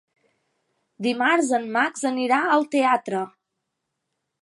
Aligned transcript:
Dimarts 1.09 1.53
en 1.59 1.69
Max 1.77 2.09
anirà 2.13 2.43
al 2.57 2.69
teatre. 2.77 3.25